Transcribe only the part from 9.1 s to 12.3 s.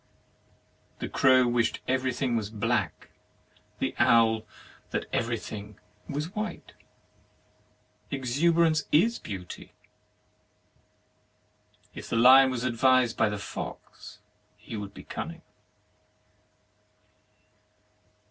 Beauty. If the